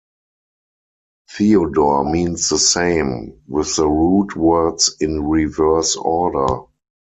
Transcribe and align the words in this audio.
Theodore 1.29 2.03
means 2.11 2.49
the 2.49 2.57
same, 2.57 3.39
with 3.47 3.75
the 3.75 3.87
root 3.87 4.35
words 4.35 4.95
in 4.99 5.23
reverse 5.27 5.95
order. 5.95 6.61